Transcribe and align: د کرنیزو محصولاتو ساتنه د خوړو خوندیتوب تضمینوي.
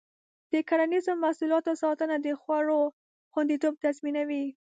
د 0.51 0.53
کرنیزو 0.69 1.11
محصولاتو 1.23 1.71
ساتنه 1.83 2.15
د 2.25 2.27
خوړو 2.41 2.81
خوندیتوب 3.31 3.73
تضمینوي. 3.83 4.45